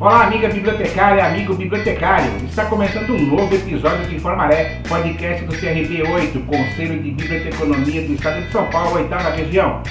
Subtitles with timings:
[0.00, 2.30] Olá, amiga bibliotecária, amigo bibliotecário.
[2.44, 8.12] Está começando um novo episódio do Informaré, podcast do CRB 8, Conselho de Biblioteconomia do
[8.12, 9.82] Estado de São Paulo, oitava região.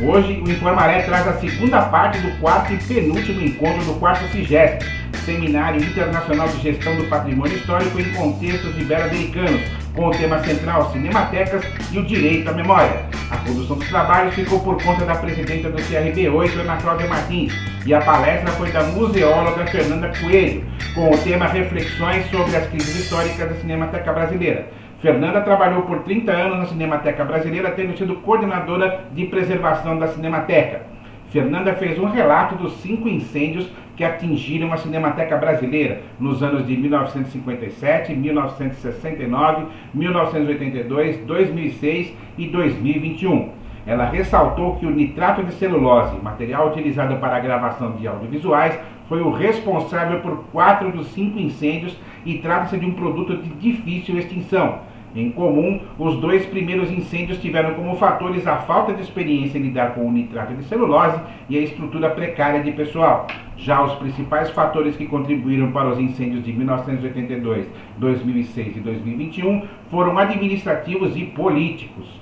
[0.00, 4.82] Hoje, o Informaré traz a segunda parte do quarto e penúltimo encontro do quarto CIGESP,
[5.26, 9.60] Seminário Internacional de Gestão do Patrimônio Histórico em Contextos Ibero-Americanos,
[9.94, 13.04] com o tema central Cinematecas e o Direito à Memória.
[13.30, 17.52] A condução dos trabalhos ficou por conta da presidenta do CRB8, Ana Cláudia Martins,
[17.86, 22.96] e a palestra foi da museóloga Fernanda Coelho, com o tema Reflexões sobre as crises
[22.96, 24.66] históricas da Cinemateca Brasileira.
[25.00, 30.89] Fernanda trabalhou por 30 anos na Cinemateca Brasileira, tendo sido coordenadora de preservação da Cinemateca.
[31.30, 36.76] Fernanda fez um relato dos cinco incêndios que atingiram a Cinemateca Brasileira nos anos de
[36.76, 43.50] 1957, 1969, 1982, 2006 e 2021.
[43.86, 49.20] Ela ressaltou que o nitrato de celulose, material utilizado para a gravação de audiovisuais, foi
[49.22, 54.80] o responsável por quatro dos cinco incêndios e trata-se de um produto de difícil extinção
[55.14, 59.94] em comum, os dois primeiros incêndios tiveram como fatores a falta de experiência em lidar
[59.94, 63.26] com o nitrato de celulose e a estrutura precária de pessoal.
[63.56, 67.66] Já os principais fatores que contribuíram para os incêndios de 1982,
[67.98, 72.20] 2006 e 2021 foram administrativos e políticos.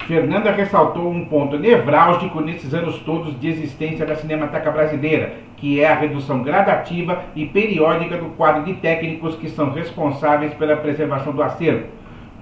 [0.00, 5.88] Fernanda ressaltou um ponto nevrálgico nesses anos todos de existência da Cinemateca Brasileira, que é
[5.88, 11.42] a redução gradativa e periódica do quadro de técnicos que são responsáveis pela preservação do
[11.42, 11.86] acervo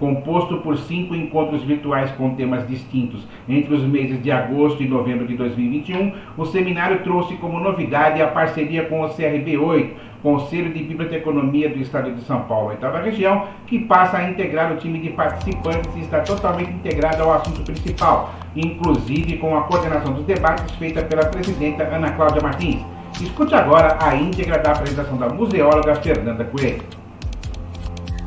[0.04, 5.26] composto por cinco encontros virtuais com temas distintos entre os meses de agosto e novembro
[5.26, 11.70] de 2021, o seminário trouxe como novidade a parceria com o CRB8, Conselho de Biblioteconomia
[11.70, 15.96] do Estado de São Paulo, oitava região, que passa a integrar o time de participantes
[15.96, 21.24] e está totalmente integrado ao assunto principal, inclusive com a coordenação dos debates feita pela
[21.24, 22.84] presidenta Ana Cláudia Martins.
[23.18, 27.03] Escute agora a íntegra da apresentação da museóloga Fernanda Coelho.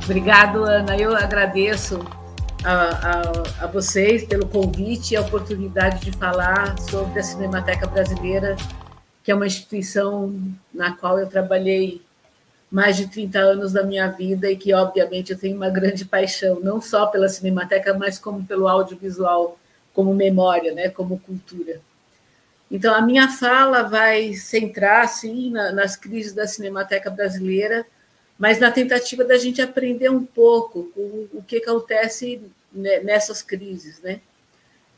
[0.07, 0.97] Obrigado, Ana.
[0.97, 1.99] Eu agradeço
[2.63, 8.55] a, a, a, vocês pelo convite e a oportunidade de falar sobre a Cinemateca Brasileira,
[9.21, 10.33] que é uma instituição
[10.73, 12.01] na qual eu trabalhei
[12.71, 16.61] mais de 30 anos da minha vida e que, obviamente, eu tenho uma grande paixão,
[16.61, 19.59] não só pela Cinemateca, mas como pelo audiovisual,
[19.93, 21.81] como memória, né, como cultura.
[22.71, 27.85] Então, a minha fala vai centrar, sim, na, nas crises da Cinemateca Brasileira,
[28.37, 34.19] mas na tentativa da gente aprender um pouco o, o que acontece nessas crises, né?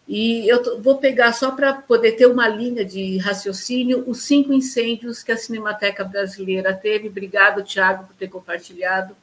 [0.07, 5.21] E eu vou pegar só para poder ter uma linha de raciocínio os cinco incêndios
[5.21, 7.09] que a Cinemateca Brasileira teve.
[7.09, 9.15] Obrigado, Tiago, por ter compartilhado.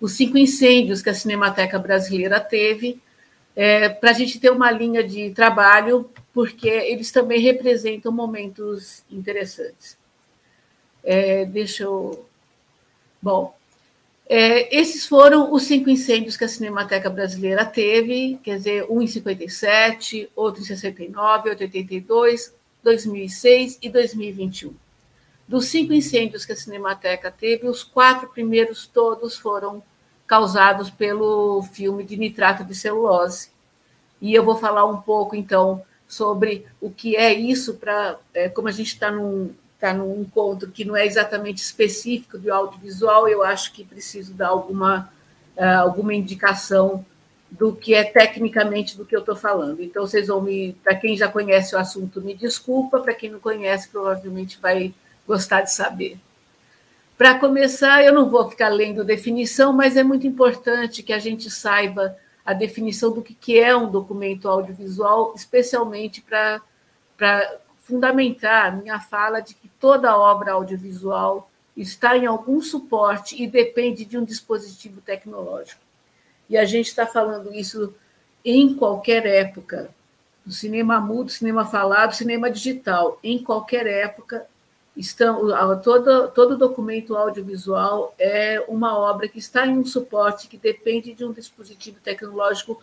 [0.00, 3.00] Os cinco incêndios que a Cinemateca Brasileira teve,
[3.54, 9.96] é, para a gente ter uma linha de trabalho, porque eles também representam momentos interessantes.
[11.04, 12.26] É, deixa eu
[13.24, 13.56] Bom,
[14.28, 19.06] é, esses foram os cinco incêndios que a Cinemateca Brasileira teve, quer dizer, um em
[19.06, 24.74] 57, outro em 69, 82, 2006 e 2021.
[25.48, 29.82] Dos cinco incêndios que a Cinemateca teve, os quatro primeiros todos foram
[30.26, 33.48] causados pelo filme de nitrato de celulose.
[34.20, 38.68] E eu vou falar um pouco, então, sobre o que é isso, para é, como
[38.68, 43.42] a gente está num, está num encontro que não é exatamente específico do audiovisual, eu
[43.42, 45.12] acho que preciso dar alguma,
[45.56, 47.04] uh, alguma indicação
[47.50, 49.80] do que é tecnicamente do que eu estou falando.
[49.82, 50.72] Então, vocês vão me.
[50.82, 54.92] Para quem já conhece o assunto, me desculpa, para quem não conhece, provavelmente vai
[55.26, 56.18] gostar de saber.
[57.16, 61.48] Para começar, eu não vou ficar lendo definição, mas é muito importante que a gente
[61.48, 66.60] saiba a definição do que é um documento audiovisual, especialmente para
[67.84, 74.16] fundamentar minha fala de que toda obra audiovisual está em algum suporte e depende de
[74.16, 75.80] um dispositivo tecnológico.
[76.48, 77.94] E a gente está falando isso
[78.44, 79.90] em qualquer época,
[80.44, 84.46] do cinema mudo, cinema falado, cinema digital, em qualquer época,
[84.96, 85.40] estão,
[85.82, 91.24] todo, todo documento audiovisual é uma obra que está em um suporte que depende de
[91.24, 92.82] um dispositivo tecnológico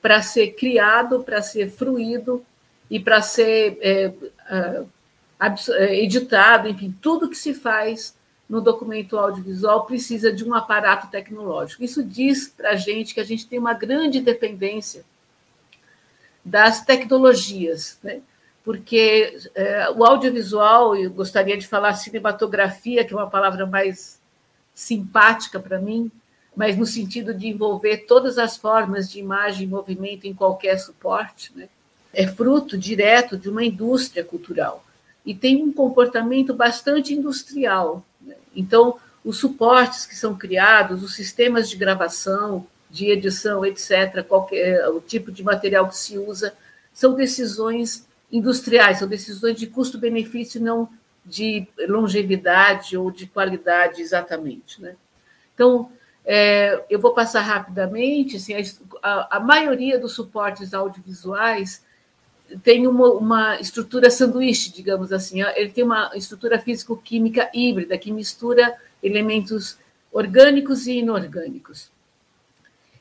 [0.00, 2.44] para ser criado, para ser fruído
[2.92, 4.12] e para ser é,
[4.50, 8.14] é, editado, enfim, tudo que se faz
[8.46, 11.82] no documento audiovisual precisa de um aparato tecnológico.
[11.82, 15.06] Isso diz para a gente que a gente tem uma grande dependência
[16.44, 18.20] das tecnologias, né?
[18.62, 24.20] porque é, o audiovisual, eu gostaria de falar cinematografia, que é uma palavra mais
[24.74, 26.12] simpática para mim,
[26.54, 31.50] mas no sentido de envolver todas as formas de imagem e movimento em qualquer suporte,
[31.56, 31.70] né?
[32.12, 34.84] É fruto direto de uma indústria cultural.
[35.24, 38.04] e tem um comportamento bastante industrial.
[38.20, 38.34] Né?
[38.56, 45.00] Então, os suportes que são criados, os sistemas de gravação, de edição, etc., qualquer o
[45.00, 46.52] tipo de material que se usa,
[46.92, 50.88] são decisões industriais, são decisões de custo-benefício, não
[51.24, 54.82] de longevidade ou de qualidade exatamente.
[54.82, 54.96] Né?
[55.54, 55.90] Então,
[56.24, 58.36] é, eu vou passar rapidamente.
[58.36, 58.54] Assim,
[59.02, 61.82] a, a, maioria dos suportes audiovisuais
[62.62, 65.42] tem uma, uma, estrutura sanduíche, digamos assim.
[65.42, 69.78] Ele tem uma estrutura físico-química híbrida que mistura elementos
[70.12, 71.90] orgânicos e inorgânicos.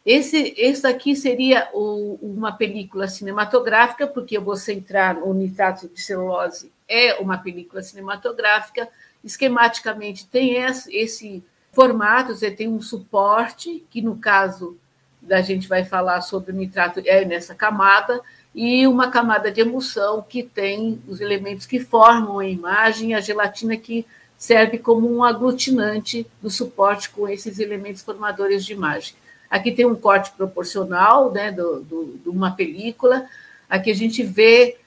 [0.06, 6.02] Esse, esse aqui seria o, uma película cinematográfica, porque eu vou centrar o nitrato de
[6.02, 8.90] celulose é uma película cinematográfica.
[9.24, 14.78] Esquematicamente tem esse, esse formato, você tem um suporte, que no caso
[15.22, 18.20] da gente vai falar sobre o nitrato é nessa camada,
[18.54, 23.78] e uma camada de emulsão que tem os elementos que formam a imagem, a gelatina
[23.78, 24.06] que
[24.38, 29.14] serve como um aglutinante do suporte com esses elementos formadores de imagem.
[29.50, 33.26] Aqui tem um corte proporcional né, do, do, de uma película,
[33.70, 34.78] aqui a gente vê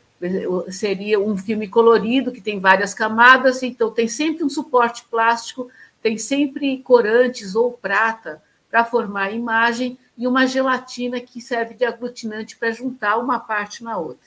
[0.70, 5.68] seria um filme colorido que tem várias camadas, então tem sempre um suporte plástico,
[6.02, 8.42] tem sempre corantes ou prata
[8.74, 13.84] para formar a imagem e uma gelatina que serve de aglutinante para juntar uma parte
[13.84, 14.26] na outra.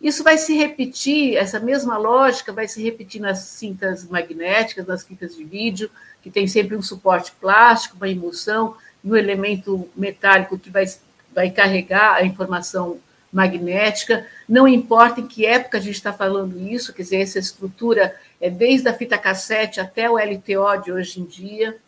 [0.00, 5.36] Isso vai se repetir, essa mesma lógica vai se repetir nas cintas magnéticas, nas fitas
[5.36, 5.88] de vídeo,
[6.20, 8.74] que tem sempre um suporte plástico, uma emulsão
[9.04, 10.86] e um elemento metálico que vai,
[11.32, 12.98] vai carregar a informação
[13.32, 18.16] magnética, não importa em que época a gente está falando isso, quer dizer, essa estrutura
[18.40, 21.78] é desde a fita cassete até o LTO de hoje em dia.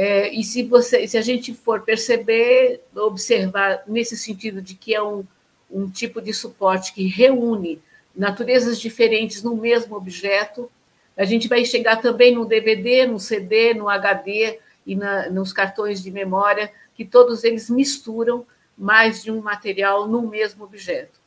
[0.00, 5.02] É, e se, você, se a gente for perceber, observar nesse sentido de que é
[5.02, 5.24] um,
[5.68, 7.82] um tipo de suporte que reúne
[8.14, 10.70] naturezas diferentes no mesmo objeto,
[11.16, 16.00] a gente vai chegar também no DVD, no CD, no HD e na, nos cartões
[16.00, 18.46] de memória, que todos eles misturam
[18.78, 21.18] mais de um material no mesmo objeto.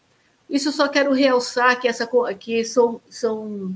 [0.50, 2.10] Isso só quero realçar que, essa,
[2.40, 3.76] que são, são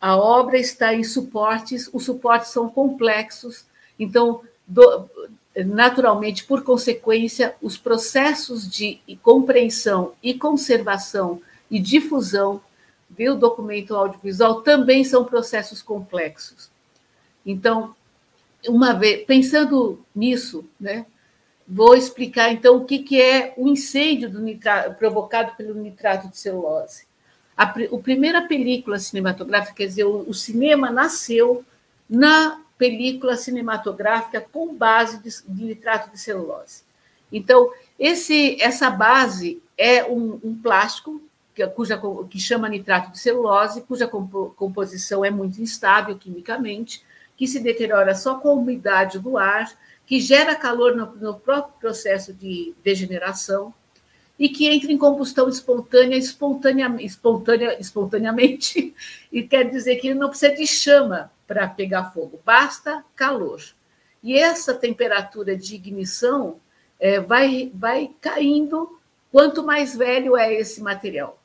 [0.00, 3.67] a obra está em suportes, os suportes são complexos,
[3.98, 5.08] então, do,
[5.66, 11.40] naturalmente, por consequência, os processos de compreensão e conservação
[11.70, 12.60] e difusão
[13.08, 16.70] do documento audiovisual também são processos complexos.
[17.44, 17.94] Então,
[18.66, 21.06] uma vez pensando nisso, né,
[21.70, 27.04] Vou explicar então o que, que é o incêndio nitrato, provocado pelo nitrato de celulose.
[27.54, 31.62] A, a, primeira película cinematográfica, quer dizer, o, o, cinema nasceu
[32.08, 36.82] na película cinematográfica com base de, de nitrato de celulose.
[37.30, 41.20] Então, esse, essa base é um, um plástico
[41.54, 47.04] que, cuja, que chama nitrato de celulose, cuja composição é muito instável quimicamente,
[47.36, 49.70] que se deteriora só com a umidade do ar
[50.06, 53.74] que gera calor no, no próprio processo de degeneração
[54.38, 58.94] e que entra em combustão espontânea, espontânea, espontânea, espontaneamente,
[59.30, 63.60] e quer dizer que ele não precisa de chama para pegar fogo, basta calor.
[64.22, 66.60] E essa temperatura de ignição
[67.00, 69.00] é, vai, vai caindo
[69.32, 71.40] quanto mais velho é esse material.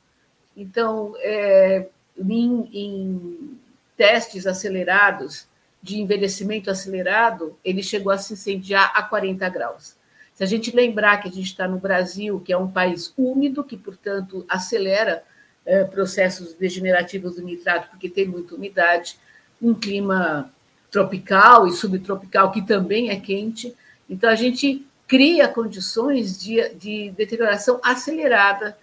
[0.56, 3.60] Então, é, em, em
[3.96, 5.48] testes acelerados,
[5.84, 9.94] de envelhecimento acelerado, ele chegou a se incendiar a 40 graus.
[10.34, 13.62] Se a gente lembrar que a gente está no Brasil, que é um país úmido,
[13.62, 15.22] que, portanto, acelera
[15.66, 19.18] é, processos degenerativos do nitrato, porque tem muita umidade,
[19.64, 20.50] um clima
[20.90, 23.74] tropical e subtropical, que também é quente,
[24.08, 28.76] então a gente cria condições de, de deterioração acelerada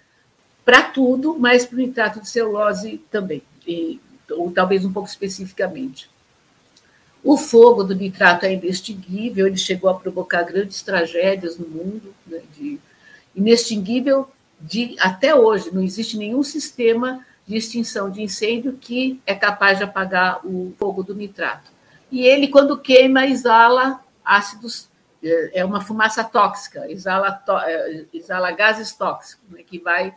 [0.66, 4.00] para tudo, mas para o nitrato de celulose também, e,
[4.32, 6.10] ou talvez um pouco especificamente.
[7.24, 12.42] O fogo do nitrato é inextinguível, ele chegou a provocar grandes tragédias no mundo, né,
[12.58, 12.80] de,
[13.36, 14.28] inextinguível
[14.60, 19.84] de, até hoje, não existe nenhum sistema de extinção de incêndio que é capaz de
[19.84, 21.72] apagar o fogo do nitrato.
[22.12, 24.90] E ele, quando queima, exala ácidos,
[25.24, 30.16] é, é uma fumaça tóxica, exala, é, exala gases tóxicos, né, que vai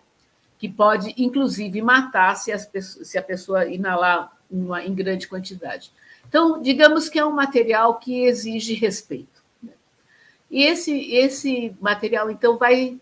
[0.64, 5.93] que pode, inclusive, matar se, as, se a pessoa inalar uma, em grande quantidade.
[6.26, 9.43] Então, digamos que é um material que exige respeito.
[9.62, 9.73] Né?
[10.50, 12.99] E esse, esse material, então, vai,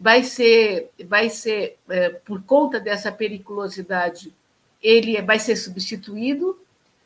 [0.00, 4.32] vai ser, vai ser é, por conta dessa periculosidade,
[4.82, 6.58] ele vai ser substituído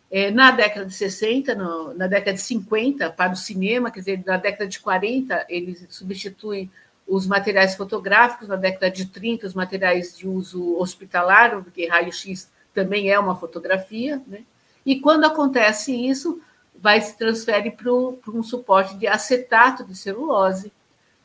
[0.09, 4.23] é, na década de 60, no, na década de 50, para o cinema, quer dizer,
[4.25, 6.71] na década de 40, ele substitui
[7.07, 13.11] os materiais fotográficos, na década de 30, os materiais de uso hospitalar, porque raio-x também
[13.11, 14.43] é uma fotografia, né?
[14.87, 16.41] E quando acontece isso,
[16.77, 20.71] vai se transfere para um suporte de acetato de celulose,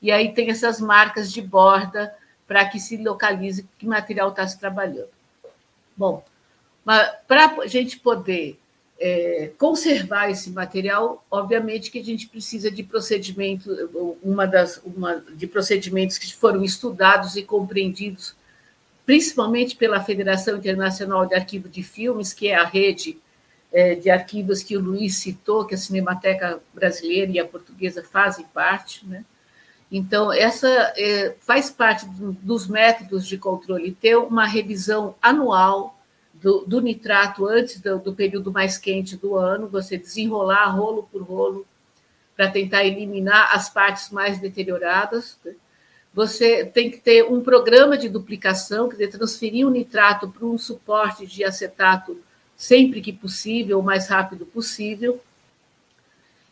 [0.02, 2.14] e aí tem essas marcas de borda
[2.48, 5.10] para que se localize que material está se trabalhando.
[5.96, 6.24] Bom,
[7.28, 8.58] para a gente poder
[9.00, 15.48] é, conservar esse material, obviamente que a gente precisa de procedimento, uma das uma, de
[15.48, 18.36] procedimentos que foram estudados e compreendidos,
[19.06, 23.18] principalmente pela Federação Internacional de Arquivo de Filmes, que é a rede
[23.72, 28.46] é, de arquivos que o Luiz citou, que a Cinemateca Brasileira e a Portuguesa fazem
[28.54, 29.24] parte, né?
[29.92, 36.00] Então, essa é, faz parte do, dos métodos de controle, ter uma revisão anual
[36.34, 41.24] do, do nitrato antes do, do, período mais quente do ano, você desenrolar rolo por
[41.24, 41.66] rolo
[42.36, 45.38] para tentar eliminar as partes mais deterioradas.
[45.44, 45.54] Né?
[46.14, 50.58] Você tem que ter um programa de duplicação, quer dizer, transferir o nitrato para um
[50.58, 52.18] suporte de acetato
[52.56, 55.22] sempre que possível, o mais rápido possível.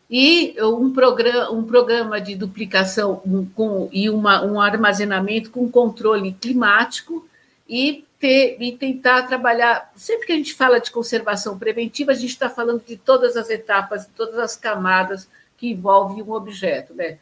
[0.10, 3.22] E um programa, um programa de duplicação
[3.54, 7.28] com, e uma, um armazenamento com controle climático
[7.68, 9.92] e ter e tentar trabalhar.
[9.96, 13.50] Sempre que a gente fala de conservação preventiva, a gente está falando de todas as
[13.50, 17.18] etapas, de todas as camadas que envolvem um objeto, né?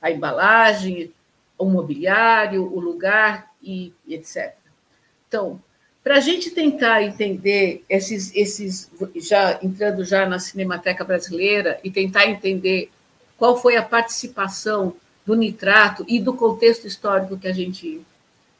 [0.00, 1.12] A embalagem,
[1.56, 4.54] o mobiliário, o lugar e etc.
[5.28, 5.60] Então,
[6.02, 12.26] para a gente tentar entender esses, esses, já entrando já na Cinemateca Brasileira e tentar
[12.26, 12.90] entender
[13.36, 18.00] qual foi a participação do nitrato e do contexto histórico que a gente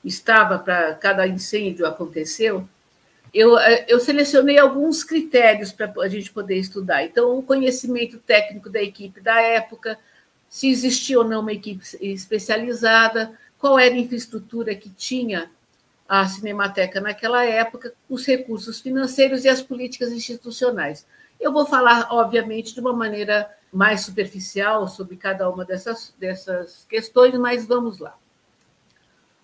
[0.05, 2.67] estava para cada incêndio aconteceu,
[3.35, 3.59] eu,
[3.89, 7.03] eu selecionei alguns critérios para a gente poder estudar.
[7.05, 9.99] Então, o conhecimento técnico da equipe da época,
[10.49, 15.51] se existia ou não uma equipe especializada, qual era a infraestrutura que tinha
[16.09, 21.07] a Cinemateca naquela época, os recursos financeiros e as políticas institucionais.
[21.41, 27.35] Eu vou falar, obviamente, de uma maneira mais superficial sobre cada uma dessas, dessas questões,
[27.39, 28.17] mas vamos lá.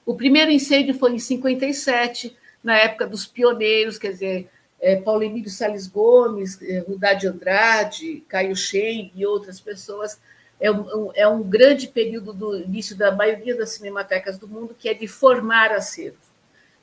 [0.04, 4.50] O primeiro incêndio foi em 57, na época dos pioneiros, quer dizer,
[4.80, 10.20] é, Paulo Emílio Salles Gomes, é, Rudá de Andrade, Caio Schenck e outras pessoas.
[10.60, 14.88] É um, é um grande período do início da maioria das cinematecas do mundo, que
[14.88, 16.27] é de formar acervo.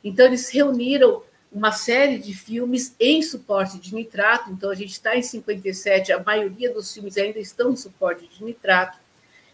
[0.06, 1.22] Então, eles reuniram
[1.52, 4.52] uma série de filmes em suporte de nitrato.
[4.52, 8.44] Então, a gente está em 57, a maioria dos filmes ainda estão em suporte de
[8.44, 8.98] nitrato.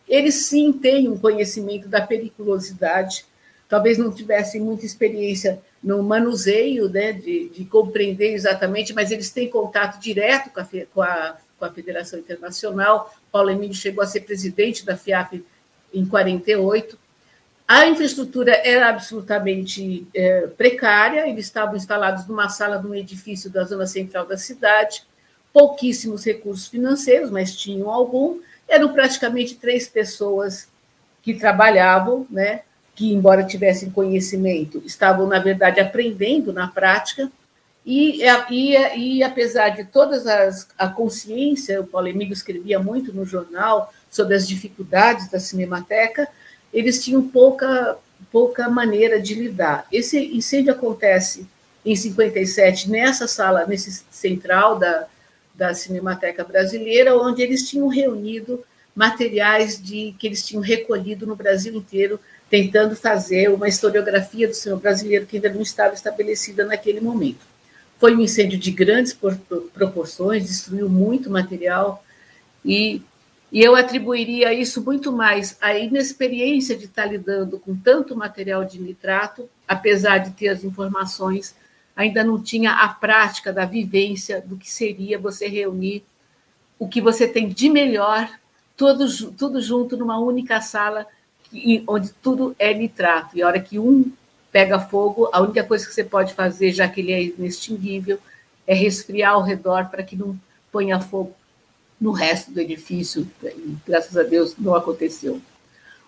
[0.08, 3.26] Eles sim têm um conhecimento da periculosidade
[3.72, 9.50] talvez não tivessem muita experiência no manuseio, né, de, de compreender exatamente, mas eles têm
[9.50, 13.16] contato direto com a, com a, com a Federação Internacional.
[13.32, 15.42] Paulo Emílio chegou a ser presidente da FIAP
[15.94, 17.00] em 48.
[17.68, 23.64] A infraestrutura era absolutamente é, precária, eles estavam instalados numa sala de um edifício da
[23.64, 25.04] zona central da cidade,
[25.54, 28.40] pouquíssimos recursos financeiros, mas tinham algum.
[28.68, 30.68] Eram praticamente três pessoas
[31.22, 32.62] que trabalhavam, né?
[32.96, 37.32] que, embora tivessem conhecimento, estavam, na verdade, aprendendo na prática,
[37.86, 43.26] e, e, e apesar de todas as a consciência, o Paulo Emílio escrevia muito no
[43.26, 46.28] jornal sobre as dificuldades da Cinemateca,
[46.74, 47.98] eles tinham pouca,
[48.32, 49.86] pouca maneira de lidar.
[49.92, 51.46] Esse incêndio acontece
[51.86, 55.08] em 57, nessa sala, nesse central da,
[55.56, 58.64] da Cinemateca Brasileira, onde eles tinham reunido
[58.96, 64.82] materiais de que eles tinham recolhido no Brasil inteiro tentando fazer uma historiografia do cinema
[64.82, 67.40] brasileiro que ainda não estava estabelecida naquele momento.
[67.98, 69.18] Foi um incêndio de grandes
[69.74, 72.04] proporções, destruiu muito material
[72.66, 73.02] e,
[73.52, 78.80] e eu atribuiria isso muito mais à inexperiência de estar lidando com tanto material de
[78.80, 81.54] nitrato, apesar de ter as informações,
[81.94, 86.02] ainda não tinha a prática da vivência do que seria você reunir
[86.80, 88.30] o que você tem de melhor,
[88.78, 91.06] tudo, tudo junto numa única sala
[91.88, 93.38] onde tudo é nitrato.
[93.38, 94.10] E a hora que um
[94.50, 98.18] pega fogo, a única coisa que você pode fazer, já que ele é inextinguível,
[98.66, 100.40] é resfriar ao redor para que não
[100.72, 101.36] ponha fogo
[102.02, 103.28] no resto do edifício.
[103.44, 105.40] E, graças a Deus não aconteceu.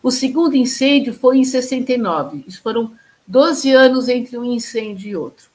[0.02, 2.44] O segundo incêndio foi em 69.
[2.48, 2.92] Isso foram
[3.28, 5.46] 12 anos entre um incêndio e outro.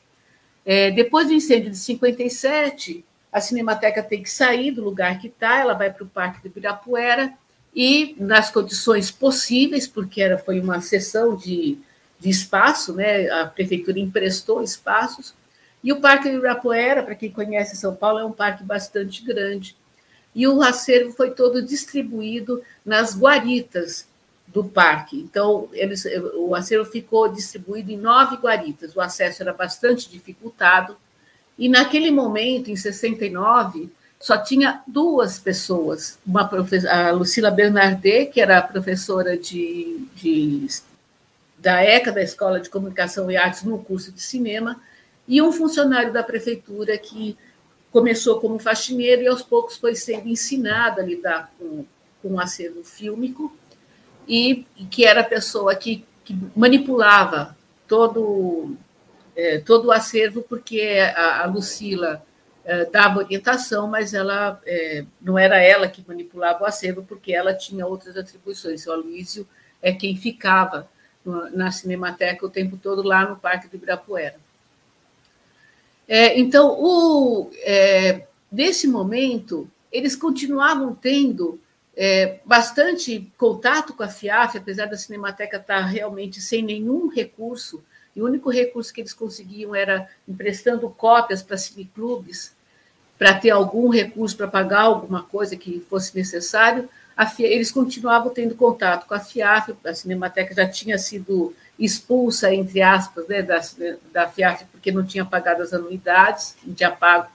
[0.65, 5.59] É, depois do incêndio de 57, a Cinemateca tem que sair do lugar que está,
[5.59, 7.33] ela vai para o Parque do Ibirapuera,
[7.75, 11.79] e nas condições possíveis, porque era, foi uma sessão de,
[12.19, 13.31] de espaço, né?
[13.31, 15.35] a prefeitura emprestou espaços,
[15.85, 19.77] e o Parque Ibirapuera, para quem conhece São Paulo, é um parque bastante grande,
[20.39, 24.07] e o acervo foi todo distribuído nas guaritas
[24.47, 25.19] do parque.
[25.19, 28.95] Então, eles, o acervo ficou distribuído em nove guaritas.
[28.95, 30.97] O acesso era bastante dificultado.
[31.59, 33.91] E naquele momento, em 69,
[34.21, 36.21] só tinha duas pessoas.
[36.25, 36.49] Uma
[36.89, 40.69] a Lucila Bernardet, que era professora de, de,
[41.59, 44.81] da ECA, da Escola de Comunicação e Artes, no curso de cinema,
[45.27, 47.37] e um funcionário da prefeitura que
[47.91, 51.85] começou como faxineiro e aos poucos foi sendo ensinado a lidar com,
[52.23, 53.55] com um acervo fílmico
[54.27, 58.77] e, e que era a pessoa que, que manipulava todo,
[59.35, 60.83] é, todo o acervo, porque
[61.17, 62.23] a, a Lucila
[62.65, 67.55] é, dava orientação, mas ela é, não era ela que manipulava o acervo, porque ela
[67.55, 68.87] tinha outras atribuições.
[68.87, 69.49] O Aloysio
[69.81, 70.87] é quem ficava
[71.53, 74.37] na Cinemateca o tempo todo lá no Parque do Ibirapuera.
[76.09, 81.61] É, então, o, é, nesse momento, eles continuavam tendo
[81.95, 87.85] é, bastante contato com a FIAF, apesar da Cinemateca estar realmente sem nenhum recurso,
[88.17, 92.53] e o único recurso que eles conseguiam era emprestando cópias para cineclubes,
[93.19, 96.89] para ter algum recurso para pagar alguma coisa que fosse necessário,
[97.27, 102.83] FIA, eles continuavam tendo contato com a FIAF, a Cinemateca já tinha sido expulsa, entre
[102.83, 103.61] aspas, né, da,
[104.13, 107.29] da FIAF, porque não tinha pagado as anuidades, não tinha pago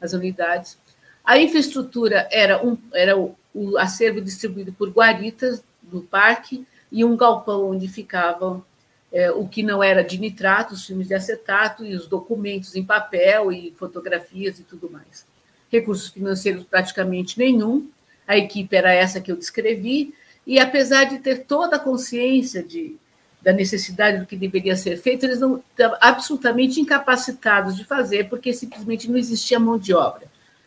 [0.00, 0.78] as anuidades.
[1.24, 7.16] A infraestrutura era, um, era o, o acervo distribuído por guaritas do parque e um
[7.16, 8.64] galpão onde ficavam
[9.12, 12.84] é, o que não era de nitrato, os filmes de acetato e os documentos em
[12.84, 15.26] papel e fotografias e tudo mais.
[15.70, 17.88] Recursos financeiros praticamente nenhum,
[18.26, 20.14] a equipe era essa que eu descrevi,
[20.46, 22.96] e apesar de ter toda a consciência de,
[23.42, 28.52] da necessidade do que deveria ser feito, eles não estavam absolutamente incapacitados de fazer, porque
[28.52, 30.26] simplesmente não existia mão de obra.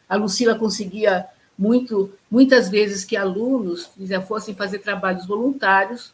[0.10, 1.26] A Lucila conseguia
[1.58, 3.92] muito, muitas vezes que alunos
[4.28, 6.14] fossem fazer trabalhos voluntários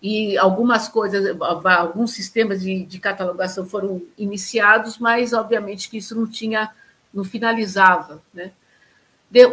[0.00, 6.26] e algumas coisas, alguns sistemas de, de, catalogação foram iniciados, mas obviamente que isso não
[6.26, 6.70] tinha,
[7.14, 8.52] não finalizava, né?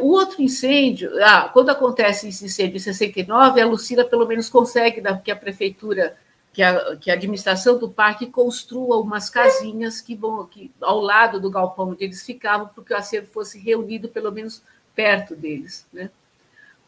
[0.01, 5.01] O outro incêndio, ah, quando acontece esse incêndio em 69, a Lucila pelo menos consegue,
[5.23, 6.17] que a prefeitura,
[6.51, 11.39] que a, que a administração do parque construa umas casinhas que vão que, ao lado
[11.39, 14.61] do galpão onde eles ficavam, para que o acervo fosse reunido pelo menos
[14.93, 15.87] perto deles.
[15.93, 16.09] Né?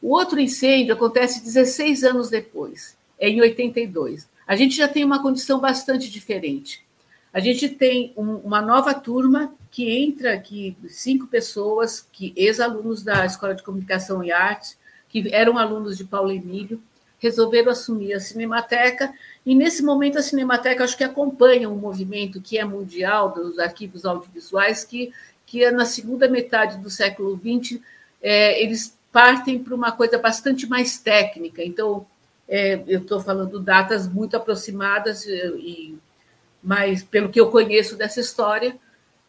[0.01, 4.27] O outro incêndio acontece 16 anos depois, é em 82.
[4.45, 6.83] A gente já tem uma condição bastante diferente.
[7.33, 13.25] A gente tem um, uma nova turma que entra aqui, cinco pessoas, que ex-alunos da
[13.25, 16.81] Escola de Comunicação e Artes, que eram alunos de Paulo Emílio,
[17.19, 19.13] resolveram assumir a Cinemateca,
[19.45, 24.05] e nesse momento a Cinemateca acho que acompanha um movimento que é mundial dos arquivos
[24.05, 25.13] audiovisuais, que,
[25.45, 27.79] que é na segunda metade do século XX
[28.21, 31.63] é, eles partem para uma coisa bastante mais técnica.
[31.63, 32.05] Então,
[32.47, 35.95] é, eu estou falando datas muito aproximadas, e,
[36.61, 38.75] mas pelo que eu conheço dessa história,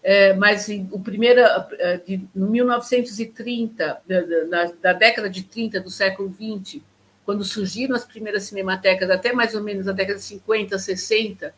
[0.02, 6.82] é, mas o primeiro, é, de 1930, da, da, década de 30 do século 20,
[7.24, 11.54] quando surgiram as primeiras cinematecas, até mais ou menos a década de 50, 60,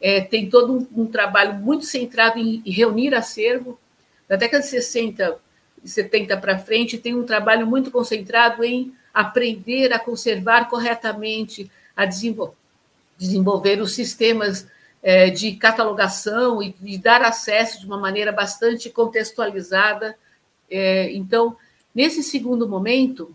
[0.00, 3.78] é, tem todo um, um, trabalho muito centrado em, em reunir acervo.
[4.28, 5.38] Da década de 60
[5.84, 13.80] 70 para frente, tem um trabalho muito concentrado em aprender a conservar corretamente, a desenvolver
[13.80, 14.66] os sistemas
[15.08, 20.14] é, de catalogação e de dar acesso de uma maneira bastante contextualizada.
[20.70, 21.56] É, então,
[21.94, 23.34] nesse segundo momento,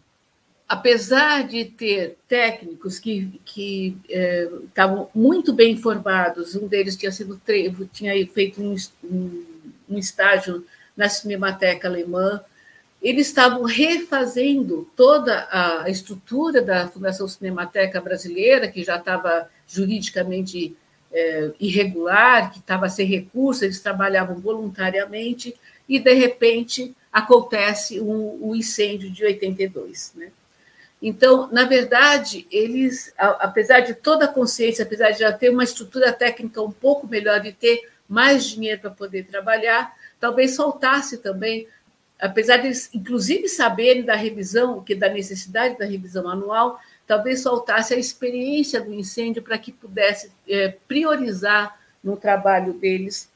[0.69, 7.41] apesar de ter técnicos que, que é, estavam muito bem informados, um deles tinha sido
[7.91, 9.45] tinha feito um, um,
[9.89, 10.63] um estágio
[10.95, 12.39] na Cinemateca Alemã.
[13.01, 20.77] Eles estavam refazendo toda a estrutura da Fundação Cinemateca Brasileira, que já estava juridicamente
[21.13, 25.55] é, irregular, que estava sem recursos, eles trabalhavam voluntariamente,
[25.87, 30.13] e, de repente, acontece um, um incêndio de 82.
[30.15, 30.31] Né?
[31.01, 36.11] Então, na verdade, eles, apesar de toda a consciência, apesar de já ter uma estrutura
[36.11, 41.67] técnica um pouco melhor, de ter mais dinheiro para poder trabalhar, talvez soltasse também,
[42.19, 47.93] apesar de eles, inclusive, saberem da revisão, que da necessidade da revisão anual, talvez soltasse
[47.93, 53.29] a experiência do incêndio para que pudesse é, priorizar no trabalho deles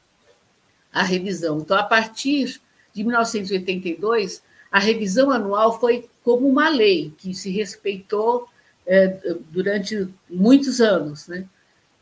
[0.92, 1.58] a revisão.
[1.58, 2.60] Então, a partir
[2.94, 8.48] de 1982, a revisão anual foi como uma lei que se respeitou
[8.86, 9.18] é,
[9.50, 11.44] durante muitos anos, né?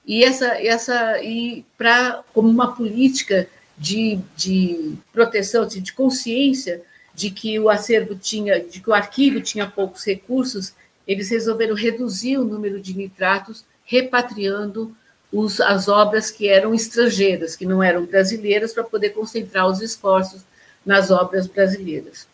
[0.07, 6.81] E essa, essa e para como uma política de, de proteção, de consciência
[7.13, 10.75] de que o acervo tinha, de que o arquivo tinha poucos recursos
[11.07, 14.95] eles resolveram reduzir o número de nitratos, repatriando
[15.33, 20.43] os, as obras que eram estrangeiras, que não eram brasileiras, para poder concentrar os esforços
[20.85, 22.27] nas obras brasileiras.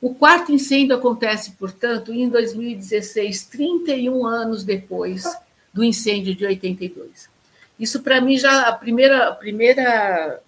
[0.00, 5.24] O quarto incêndio acontece, portanto, em 2016, 31 anos depois
[5.72, 7.28] do incêndio de 82.
[7.78, 10.40] Isso, para mim, já a primeira, a primeira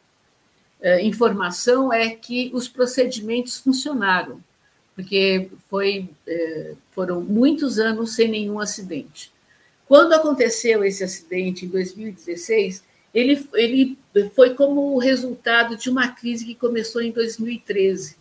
[0.80, 4.42] eh, informação é que os procedimentos funcionaram,
[4.98, 9.30] porque foi, eh, foram muitos anos sem nenhum acidente.
[9.86, 12.82] Quando aconteceu esse acidente em 2016,
[13.14, 13.96] ele, ele
[14.34, 18.16] foi como o resultado de uma crise que começou em 2013.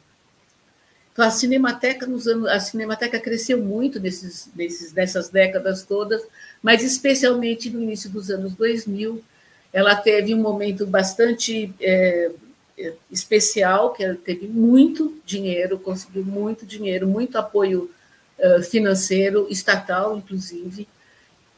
[1.11, 6.21] Então, a Cinemateca nos anos, a Cinemateca cresceu muito nesses, nesses, nessas décadas todas,
[6.61, 9.23] mas especialmente no início dos anos 2000,
[9.73, 12.29] ela teve um momento bastante é,
[13.11, 17.89] especial, que ela teve muito dinheiro, conseguiu muito dinheiro, muito apoio
[18.69, 20.87] financeiro, estatal, inclusive,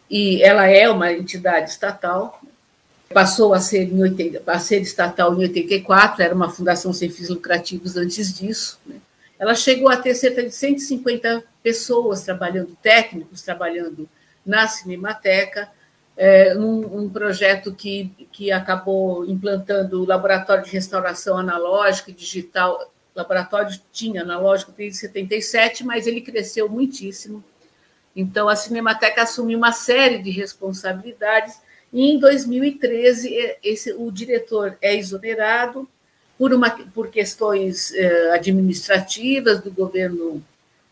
[0.09, 2.41] e ela é uma entidade estatal,
[3.13, 7.29] passou a ser, em 80, a ser estatal em 84, era uma fundação sem fins
[7.29, 8.79] lucrativos antes disso.
[8.85, 8.95] Né?
[9.37, 14.07] Ela chegou a ter cerca de 150 pessoas trabalhando, técnicos trabalhando
[14.45, 15.69] na Cinemateca,
[16.21, 22.91] é, um, um, projeto que, que acabou implantando o laboratório de restauração analógica e digital.
[23.15, 27.41] O laboratório tinha analógico desde 77, mas ele cresceu muitíssimo.
[28.13, 31.57] Então, a Cinemateca assumiu uma série de responsabilidades
[31.93, 35.87] e, em 2013, esse, o diretor é exonerado
[36.37, 40.43] por, uma, por questões eh, administrativas do governo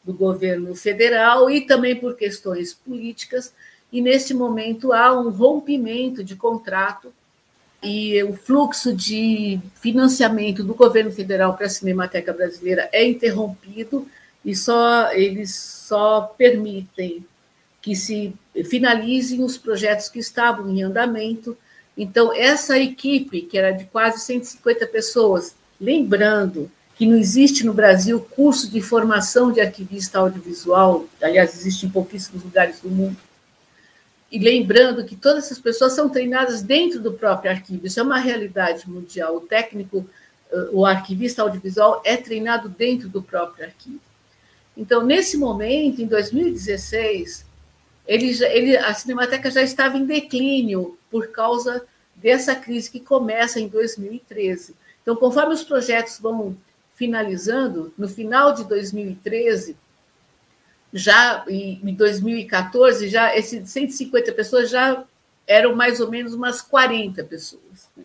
[0.05, 3.53] do governo federal e também por questões políticas,
[3.91, 7.13] e neste momento há um rompimento de contrato
[7.81, 14.07] e o fluxo de financiamento do governo federal para a Cinemateca Brasileira é interrompido
[14.43, 17.25] e só eles só permitem
[17.81, 18.33] que se
[18.65, 21.57] finalizem os projetos que estavam em andamento.
[21.95, 28.19] Então, essa equipe, que era de quase 150 pessoas, lembrando que não existe no Brasil
[28.19, 33.17] curso de formação de arquivista audiovisual, aliás, existe em pouquíssimos lugares do mundo.
[34.31, 38.19] E lembrando que todas essas pessoas são treinadas dentro do próprio arquivo, isso é uma
[38.19, 39.37] realidade mundial.
[39.37, 40.07] O técnico,
[40.51, 44.01] eh, o arquivista audiovisual é treinado dentro do próprio arquivo.
[44.75, 47.45] Então, nesse momento, em 2016,
[48.05, 51.85] ele, ele, a Cinemateca já estava em declínio por causa
[52.15, 54.75] dessa crise que começa em 2013.
[55.01, 56.55] Então, conforme os projetos vão
[56.95, 59.75] finalizando, no final de 2013,
[60.97, 65.03] já em 2014, já esses 150 pessoas já
[65.45, 67.87] eram mais ou menos umas 40 pessoas.
[67.95, 68.03] Né?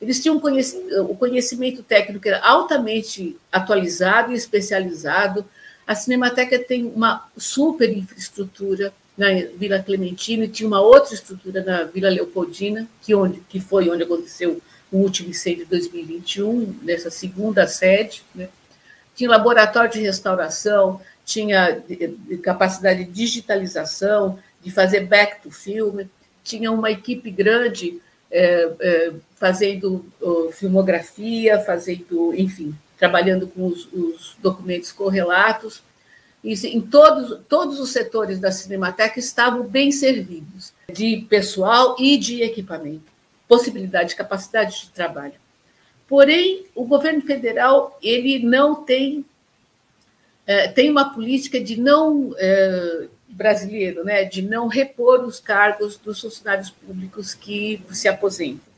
[0.00, 5.44] Eles tinham o conhecimento técnico era altamente atualizado e especializado.
[5.86, 11.84] A Cinemateca tem uma super infraestrutura na Vila Clementina e tinha uma outra estrutura na
[11.84, 14.60] Vila Leopoldina, que, onde, que foi onde aconteceu
[14.90, 18.22] o último incêndio de 2021, nessa segunda sede.
[18.34, 18.48] Né?
[19.14, 21.82] Tinha laboratório de restauração, tinha
[22.42, 26.06] capacidade de digitalização, de fazer back to film,
[26.42, 30.04] tinha uma equipe grande é, é, fazendo
[30.52, 35.82] filmografia, fazendo, enfim, trabalhando com os, os documentos correlatos.
[36.42, 43.14] Em todos, todos os setores da Cinemateca estavam bem servidos, de pessoal e de equipamento
[43.48, 45.34] possibilidade, capacidade de trabalho.
[46.08, 49.24] Porém, o governo federal ele não tem
[50.46, 56.20] é, tem uma política de não é, brasileiro, né, de não repor os cargos dos
[56.20, 58.74] funcionários públicos que se aposentam.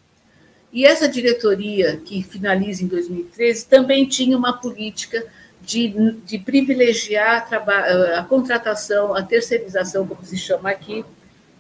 [0.73, 5.25] E essa diretoria que finaliza em 2013 também tinha uma política
[5.63, 11.05] de, de privilegiar a, a contratação, a terceirização, como se chama aqui,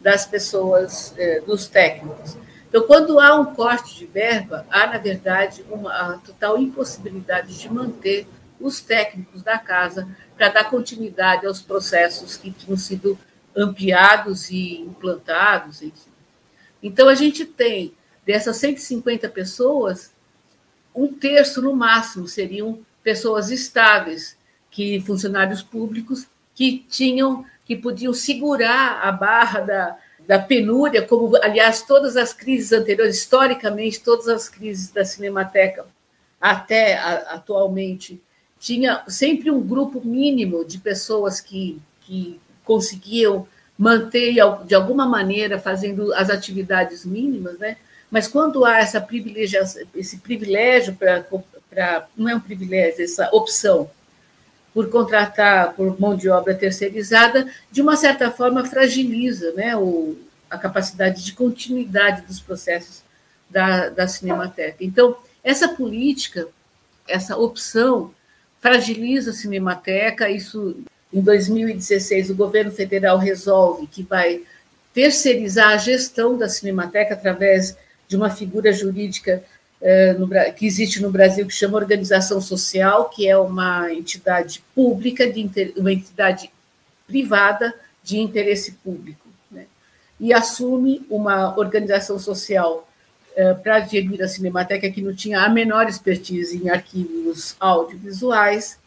[0.00, 2.36] das pessoas, é, dos técnicos.
[2.68, 8.26] Então, quando há um corte de verba, há, na verdade, uma total impossibilidade de manter
[8.60, 13.18] os técnicos da casa para dar continuidade aos processos que tinham sido
[13.56, 15.82] ampliados e implantados.
[15.82, 16.10] Enfim.
[16.82, 17.92] Então, a gente tem,
[18.24, 20.12] dessas 150 pessoas,
[20.94, 24.36] um terço no máximo seriam pessoas estáveis,
[24.70, 31.82] que funcionários públicos que tinham, que podiam segurar a barra da, da penúria, como, aliás,
[31.82, 35.86] todas as crises anteriores, historicamente, todas as crises da Cinemateca,
[36.40, 38.20] até a, atualmente,
[38.66, 43.46] tinha sempre um grupo mínimo de pessoas que, que conseguiam
[43.78, 44.34] manter,
[44.66, 47.76] de alguma maneira, fazendo as atividades mínimas, né?
[48.10, 49.06] mas quando há essa
[49.94, 52.08] esse privilégio para.
[52.16, 53.88] Não é um privilégio, essa opção
[54.74, 60.16] por contratar por mão de obra terceirizada, de uma certa forma fragiliza né, o,
[60.50, 63.02] a capacidade de continuidade dos processos
[63.48, 64.76] da, da Cinemateca.
[64.80, 66.48] Então, essa política,
[67.06, 68.12] essa opção,
[68.60, 70.28] fragiliza a Cinemateca.
[70.28, 70.76] Isso,
[71.12, 74.42] em 2016, o governo federal resolve que vai
[74.94, 77.76] terceirizar a gestão da Cinemateca através
[78.08, 79.42] de uma figura jurídica
[80.18, 85.72] no, que existe no Brasil, que chama Organização Social, que é uma entidade pública, de
[85.76, 86.50] uma entidade
[87.06, 89.66] privada de interesse público, né?
[90.18, 92.88] e assume uma organização social
[93.62, 98.78] para gerir a Cinemateca que não tinha a menor expertise em arquivos audiovisuais,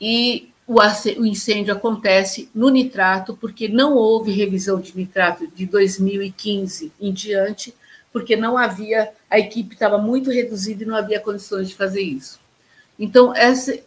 [0.00, 0.76] e o,
[1.18, 7.74] o incêndio acontece no nitrato, porque não houve revisão de nitrato de 2015 em diante,
[8.12, 12.40] porque não havia, a equipe estava muito reduzida e não havia condições de fazer isso.
[12.98, 13.32] Então,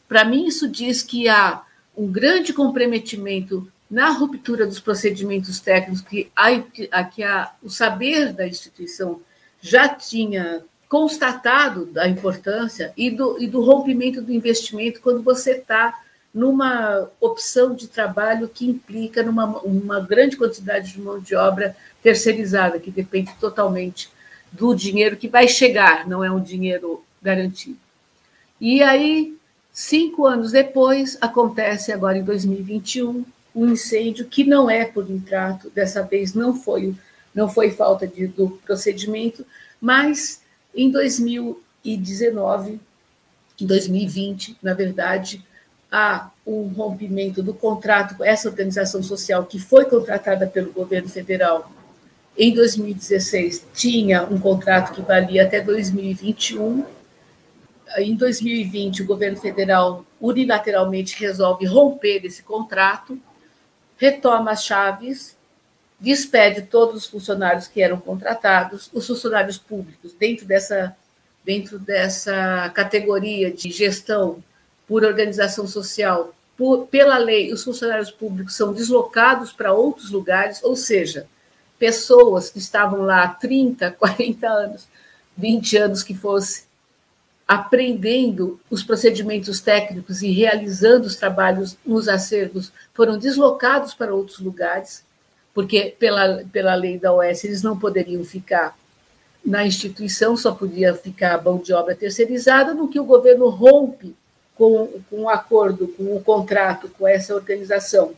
[0.08, 1.64] para mim, isso diz que há
[1.98, 8.48] um grande comprometimento na ruptura dos procedimentos técnicos, que, há, que há, o saber da
[8.48, 9.20] instituição
[9.62, 16.00] já tinha constatado da importância e do, e do rompimento do investimento quando você está
[16.34, 22.80] numa opção de trabalho que implica numa uma grande quantidade de mão de obra terceirizada,
[22.80, 24.10] que depende totalmente
[24.52, 27.78] do dinheiro que vai chegar, não é um dinheiro garantido.
[28.60, 29.38] E aí,
[29.72, 36.04] cinco anos depois, acontece agora em 2021 um incêndio que não é por nitrato, dessa
[36.04, 36.96] vez não foi,
[37.40, 39.46] não foi falta de, do procedimento,
[39.80, 40.42] mas
[40.76, 42.82] em 2019,
[43.62, 45.42] em 2020, na verdade,
[45.90, 51.72] há um rompimento do contrato com essa organização social que foi contratada pelo governo federal
[52.38, 56.86] em 2016, tinha um contrato que valia até 2021.
[57.98, 63.18] Em 2020, o governo federal unilateralmente resolve romper esse contrato,
[63.98, 65.36] retoma as chaves,
[66.00, 70.96] despede todos os funcionários que eram contratados, os funcionários públicos, dentro dessa,
[71.44, 74.42] dentro dessa categoria de gestão
[74.88, 80.76] por organização social, por, pela lei, os funcionários públicos são deslocados para outros lugares, ou
[80.76, 81.28] seja,
[81.78, 84.88] pessoas que estavam lá há 30, 40 anos,
[85.38, 86.64] 20 anos que fosse,
[87.48, 95.04] aprendendo os procedimentos técnicos e realizando os trabalhos nos acervos, foram deslocados para outros lugares,
[95.60, 98.78] porque pela, pela lei da OS eles não poderiam ficar
[99.46, 104.16] na instituição, só podia ficar mão de obra terceirizada, no que o governo rompe
[104.56, 108.16] com, com o acordo, com o contrato com essa organização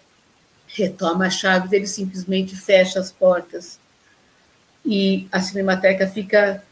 [0.67, 3.79] retoma as chaves, ele simplesmente fecha as portas
[4.85, 6.63] e a Cinemateca fica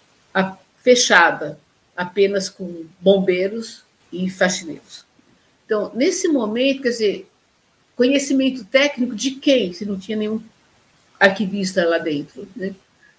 [0.84, 1.60] fechada
[1.98, 5.04] apenas com bombeiros e faxineiros.
[5.66, 7.32] Então, nesse momento, quer dizer,
[7.96, 10.40] conhecimento técnico de quem, se não tinha nenhum
[11.20, 12.48] arquivista lá dentro.
[12.56, 12.74] Né?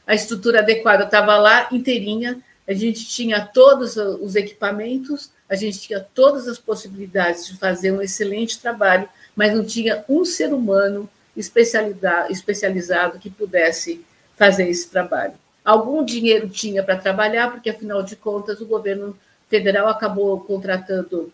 [0.07, 6.01] A estrutura adequada estava lá inteirinha, a gente tinha todos os equipamentos, a gente tinha
[6.01, 13.19] todas as possibilidades de fazer um excelente trabalho, mas não tinha um ser humano especializado
[13.19, 14.05] que pudesse
[14.37, 15.35] fazer esse trabalho.
[15.65, 19.17] Algum dinheiro tinha para trabalhar, porque, afinal de contas, o governo
[19.49, 21.33] federal acabou contratando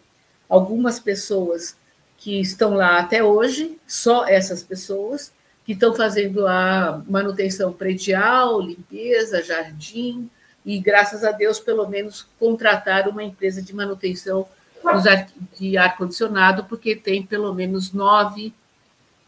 [0.49, 1.77] algumas pessoas
[2.19, 5.33] que estão lá até hoje, só essas pessoas,
[5.67, 10.31] que estão fazendo a manutenção predial, limpeza, jardim,
[10.65, 14.47] e graças a Deus, pelo menos, contrataram uma empresa de manutenção
[15.59, 18.55] de ar-condicionado, porque tem pelo menos nove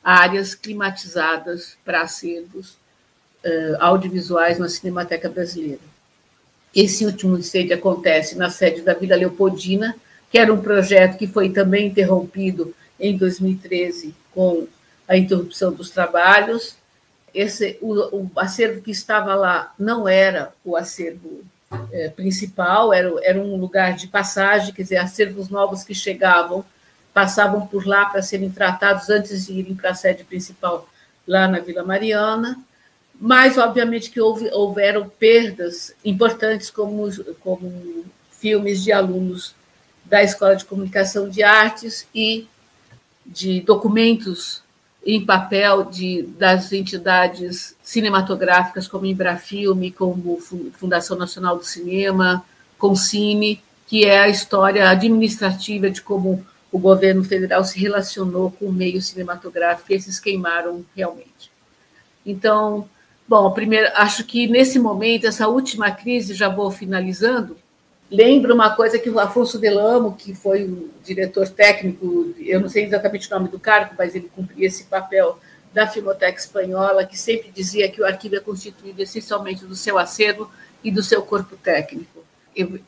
[0.02, 2.78] áreas climatizadas para acervos
[3.44, 5.80] uh, audiovisuais na Cinemateca Brasileira.
[6.74, 9.96] Esse último incêndio acontece na sede da Vila Leopoldina,
[10.30, 14.68] que era um projeto que foi também interrompido em 2013 com
[15.08, 16.76] a interrupção dos trabalhos.
[17.34, 21.42] Esse, o, o acervo que estava lá não era o acervo
[21.90, 26.64] é, principal, era, era um lugar de passagem, quer dizer, acervos novos que chegavam
[27.18, 30.88] passavam por lá para serem tratados antes de irem para a sede principal
[31.26, 32.56] lá na Vila Mariana,
[33.20, 39.52] mas obviamente que houve, houveram perdas importantes como, como filmes de alunos
[40.04, 42.46] da Escola de Comunicação de Artes e
[43.26, 44.62] de documentos
[45.10, 50.38] em papel de, das entidades cinematográficas como Embrafilme, como
[50.74, 52.44] Fundação Nacional do Cinema,
[52.76, 58.72] Concine, que é a história administrativa de como o governo federal se relacionou com o
[58.72, 61.50] meio cinematográfico, e esses queimaram realmente.
[62.26, 62.86] Então,
[63.26, 67.56] bom, primeiro, acho que nesse momento, essa última crise, já vou finalizando,
[68.10, 72.84] lembra uma coisa que o Afonso Delamo, que foi o diretor técnico, eu não sei
[72.84, 75.38] exatamente o nome do cargo, mas ele cumpria esse papel
[75.72, 80.50] da Filmoteca Espanhola, que sempre dizia que o arquivo é constituído essencialmente do seu acervo
[80.82, 82.24] e do seu corpo técnico.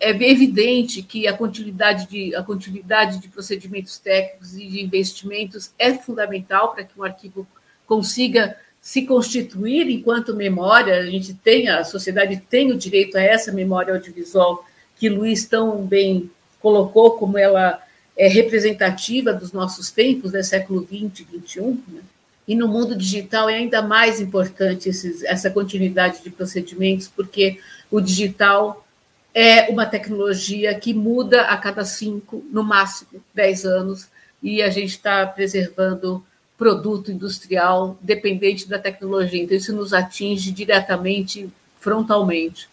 [0.00, 5.94] É evidente que a continuidade de, a continuidade de procedimentos técnicos e de investimentos é
[5.94, 7.46] fundamental para que um arquivo
[7.86, 10.96] consiga se constituir enquanto memória.
[10.96, 14.64] A gente tem, a sociedade tem o direito a essa memória audiovisual
[15.00, 17.82] que Luiz tão bem colocou, como ela
[18.14, 21.60] é representativa dos nossos tempos, né, século XX XXI.
[21.88, 22.02] Né?
[22.46, 27.58] E no mundo digital é ainda mais importante esses, essa continuidade de procedimentos, porque
[27.90, 28.86] o digital
[29.34, 34.06] é uma tecnologia que muda a cada cinco, no máximo dez anos,
[34.42, 36.22] e a gente está preservando
[36.58, 39.42] produto industrial dependente da tecnologia.
[39.42, 42.68] Então, isso nos atinge diretamente, frontalmente.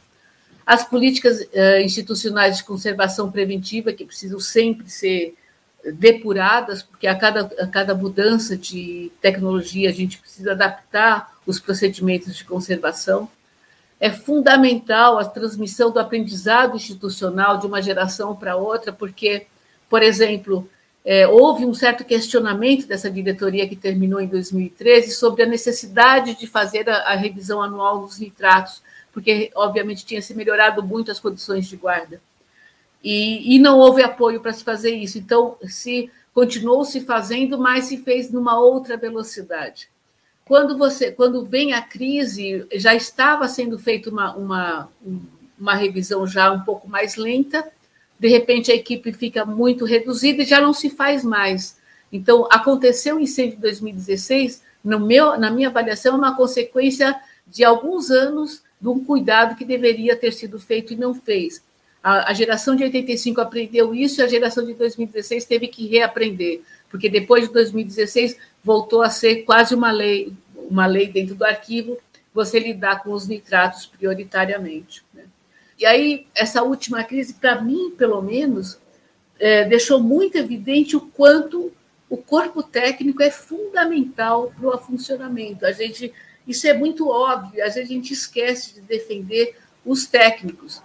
[0.67, 5.33] As políticas uh, institucionais de conservação preventiva, que precisam sempre ser
[5.93, 12.35] depuradas, porque a cada, a cada mudança de tecnologia a gente precisa adaptar os procedimentos
[12.35, 13.29] de conservação.
[13.97, 19.47] É fundamental a transmissão do aprendizado institucional de uma geração para outra, porque,
[19.89, 20.69] por exemplo,
[21.05, 26.45] é, houve um certo questionamento dessa diretoria que terminou em 2013 sobre a necessidade de
[26.45, 28.81] fazer a, a revisão anual dos nitratos,
[29.17, 32.21] porque, obviamente, tinha se melhorado muito as condições de guarda
[33.03, 35.17] e, e não houve apoio para se fazer isso.
[35.17, 39.89] Então, se continuou se fazendo, mas se fez numa outra velocidade.
[40.45, 44.89] Quando você, quando vem a crise, já estava sendo feita uma, uma,
[45.59, 47.67] uma revisão já um pouco mais lenta.
[48.19, 51.75] De repente, a equipe fica muito reduzida e já não se faz mais.
[52.13, 57.63] Então, aconteceu o incêndio de 2016, no meu, na minha avaliação, é uma consequência de
[57.63, 61.63] alguns anos de um cuidado que deveria ter sido feito e não fez.
[62.03, 66.61] A, a geração de 85 aprendeu isso e a geração de 2016 teve que reaprender,
[66.89, 71.97] porque depois de 2016 voltou a ser quase uma lei, uma lei dentro do arquivo,
[72.33, 75.03] você lidar com os nitratos prioritariamente.
[75.13, 75.23] Né?
[75.79, 78.77] E aí, essa última crise, para mim, pelo menos,
[79.39, 81.71] é, deixou muito evidente o quanto
[82.09, 85.65] o corpo técnico é fundamental para o funcionamento.
[85.65, 86.13] A gente,
[86.47, 90.81] isso é muito óbvio, às vezes a gente esquece de defender os técnicos.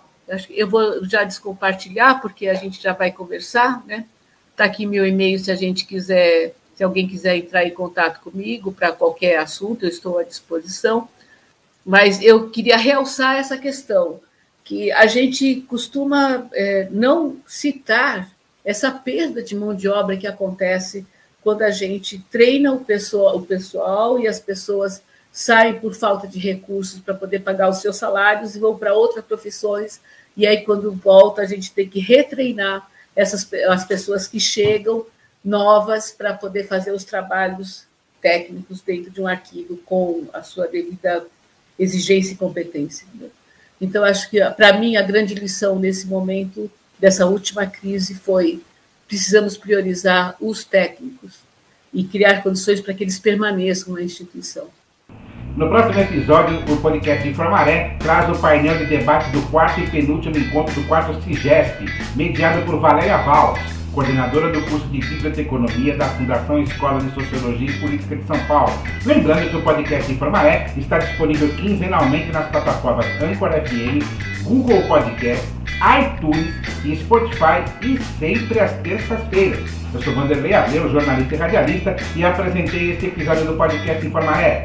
[0.51, 4.07] Eu vou já descompartilhar, porque a gente já vai conversar, né?
[4.51, 8.73] Está aqui meu e-mail se a gente quiser, se alguém quiser entrar em contato comigo
[8.73, 11.09] para qualquer assunto, eu estou à disposição.
[11.85, 14.21] Mas eu queria realçar essa questão,
[14.65, 18.31] que a gente costuma é, não citar
[18.65, 21.05] essa perda de mão de obra que acontece
[21.43, 26.39] quando a gente treina o pessoal, o pessoal e as pessoas saem por falta de
[26.39, 29.99] recursos para poder pagar os seus salários e vão para outras profissões.
[30.37, 35.07] E aí, quando volta, a gente tem que retreinar essas as pessoas que chegam
[35.43, 37.85] novas para poder fazer os trabalhos
[38.21, 41.27] técnicos dentro de um arquivo com a sua devida
[41.79, 43.07] exigência e competência.
[43.81, 48.63] Então, acho que, para mim, a grande lição nesse momento dessa última crise foi
[49.09, 51.41] precisamos priorizar os técnicos
[51.93, 54.71] e criar condições para que eles permaneçam na instituição.
[55.55, 60.39] No próximo episódio, o podcast Informaré traz o painel de debate do quarto e penúltimo
[60.39, 61.85] encontro do quarto CIGESP,
[62.17, 63.61] mediado por Valéria Valls,
[63.93, 68.73] coordenadora do curso de Biblioteconomia da Fundação Escola de Sociologia e Política de São Paulo.
[69.05, 74.03] Lembrando que o podcast Informaré está disponível quinzenalmente nas plataformas Anchor FM,
[74.45, 75.47] Google Podcast,
[76.01, 79.71] iTunes e Spotify e sempre às terças-feiras.
[79.93, 84.65] Eu sou Vanderlei Abreu, jornalista e radialista, e apresentei este episódio do podcast Informaré.